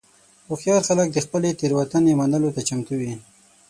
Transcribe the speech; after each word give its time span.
هوښیار 0.47 0.81
خلک 0.89 1.07
د 1.11 1.17
خپلې 1.25 1.49
تېروتنې 1.59 2.13
منلو 2.19 2.49
ته 2.55 2.61
چمتو 2.67 2.93
وي. 2.99 3.13